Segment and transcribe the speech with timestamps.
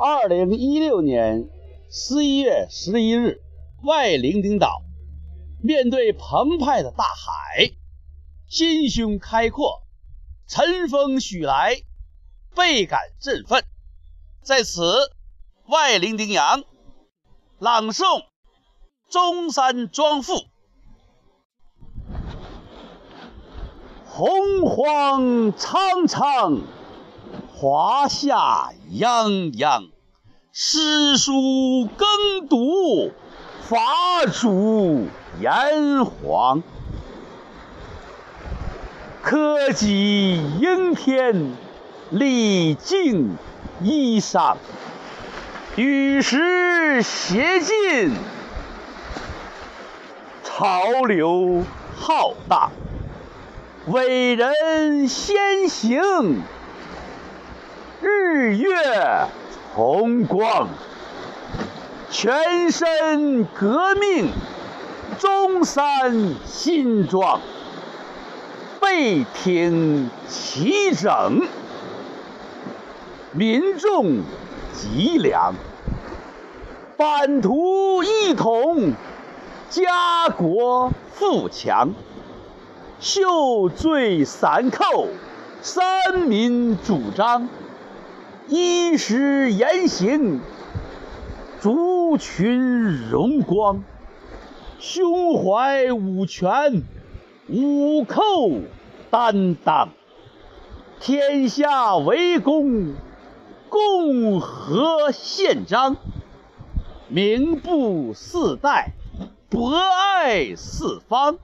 [0.00, 1.48] 二零一六年
[1.90, 3.42] 十一月十一日，
[3.82, 4.82] 外伶仃岛
[5.60, 7.72] 面对澎湃的大海，
[8.48, 9.82] 心胸开阔，
[10.46, 11.82] 晨风徐来，
[12.54, 13.64] 倍感振奋。
[14.40, 15.10] 在此，
[15.66, 16.62] 外伶仃洋
[17.58, 18.20] 朗诵
[19.10, 20.34] 《中山庄赋》：
[24.06, 26.60] 洪荒苍苍，
[27.60, 29.88] 华夏泱泱，
[30.52, 33.10] 诗书耕读，
[33.62, 33.76] 法
[34.32, 35.08] 祖
[35.40, 36.62] 炎黄。
[39.22, 41.52] 科举应天，
[42.10, 43.36] 礼敬
[43.82, 44.54] 衣裳，
[45.74, 48.14] 与时偕进，
[50.44, 51.64] 潮流
[51.96, 52.70] 浩荡。
[53.88, 56.40] 伟人先行，
[58.38, 58.70] 日月
[59.74, 60.68] 同光。
[62.08, 64.30] 全身革命，
[65.18, 67.40] 中山新装。
[68.80, 71.42] 背挺齐整，
[73.32, 74.20] 民众
[74.72, 75.54] 脊梁，
[76.96, 78.92] 版图一统，
[79.68, 81.92] 家国富强。
[83.00, 85.08] 袖缀伞扣，
[85.60, 87.48] 三民主张，
[88.48, 90.40] 衣食言行，
[91.60, 93.84] 族群荣光。
[94.78, 96.82] 胸怀五权，
[97.48, 98.52] 五寇
[99.10, 99.90] 担当，
[100.98, 102.94] 天下为公，
[103.68, 105.96] 共和宪章，
[107.08, 108.94] 名布四代，
[109.50, 111.38] 博爱四方。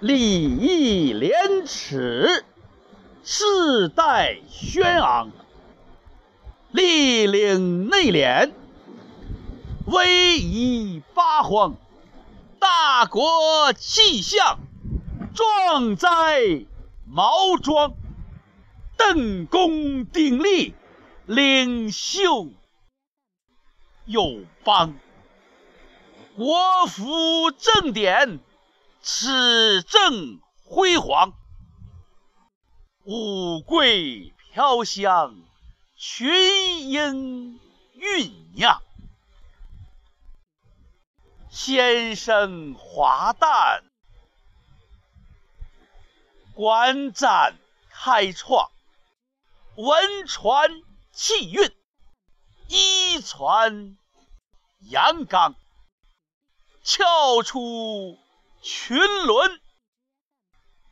[0.00, 2.44] 礼义廉耻，
[3.22, 5.28] 世代轩昂；
[6.72, 8.52] 立领内敛，
[9.86, 11.76] 威仪八荒。
[12.58, 14.58] 大国气象，
[15.34, 16.64] 壮哉
[17.06, 17.94] 毛庄！
[18.96, 20.74] 邓公鼎立，
[21.26, 22.48] 领袖
[24.06, 24.94] 有邦。
[26.36, 28.40] 国服正典。
[29.04, 31.32] 此正辉煌，
[33.04, 35.34] 五桂飘香，
[36.04, 37.60] 群英
[37.94, 38.82] 酝酿，
[41.48, 43.84] 先声华诞，
[46.54, 47.56] 馆展
[47.88, 48.72] 开创，
[49.76, 51.72] 文传气韵，
[52.66, 53.96] 一传
[54.80, 55.54] 阳刚，
[56.82, 58.18] 翘出。
[58.60, 59.60] 群伦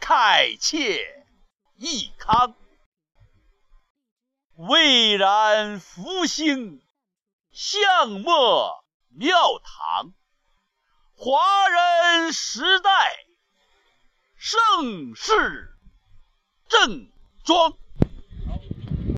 [0.00, 1.26] 慨切
[1.76, 2.54] 益康，
[4.56, 6.80] 蔚然复兴，
[7.50, 10.12] 相莫庙堂。
[11.16, 12.90] 华人时代，
[14.36, 15.76] 盛世
[16.68, 17.10] 正
[17.44, 17.76] 装。